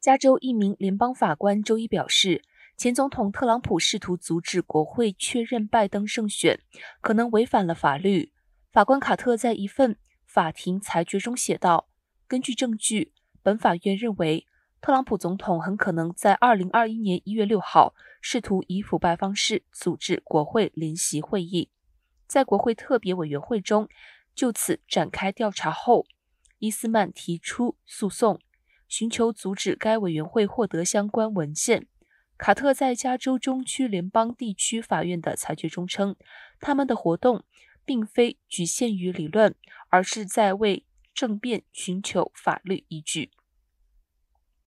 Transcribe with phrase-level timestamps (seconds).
[0.00, 2.42] 加州一名联邦法官周一表示，
[2.74, 6.58] 前总统特朗普试图阻止国会确认拜登胜选，
[7.02, 8.32] 可能违反了法律。
[8.72, 11.86] 法官卡特在一份法庭裁决中写道
[12.26, 14.46] ：“根据证据，本法院认为
[14.80, 21.68] 特朗普总统很可能在2021年1月6号试图以腐败方式组织国会联席会议，
[22.26, 23.86] 在国会特别委员会中
[24.34, 26.06] 就此展开调查后，
[26.58, 28.40] 伊斯曼提出诉讼。”
[28.90, 31.86] 寻求阻止该委员会获得相关文件。
[32.36, 36.16] 卡特在加州中区联邦地区法院的裁决中称，
[36.58, 37.44] 他们的活动
[37.84, 39.54] 并非局限于理论，
[39.88, 40.84] 而是在为
[41.14, 43.30] 政变寻求法律依据。